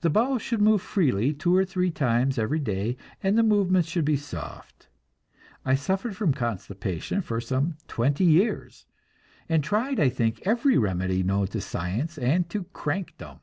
The 0.00 0.10
bowels 0.10 0.42
should 0.42 0.60
move 0.60 0.82
freely 0.82 1.32
two 1.32 1.54
or 1.54 1.64
three 1.64 1.92
times 1.92 2.38
every 2.40 2.58
day, 2.58 2.96
and 3.22 3.38
the 3.38 3.44
movements 3.44 3.88
should 3.88 4.04
be 4.04 4.16
soft. 4.16 4.88
I 5.64 5.76
suffered 5.76 6.16
from 6.16 6.34
constipation 6.34 7.22
for 7.22 7.40
some 7.40 7.76
twenty 7.86 8.24
years, 8.24 8.84
and 9.48 9.62
tried, 9.62 10.00
I 10.00 10.08
think, 10.08 10.42
every 10.44 10.76
remedy 10.76 11.22
known 11.22 11.42
both 11.42 11.50
to 11.50 11.60
science 11.60 12.18
and 12.18 12.50
to 12.50 12.64
crankdom. 12.74 13.38